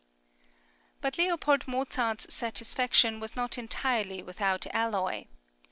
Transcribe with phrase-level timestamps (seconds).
[0.99, 1.37] But L.
[1.67, 5.25] Mozart's satisfaction was not entirely without alloy.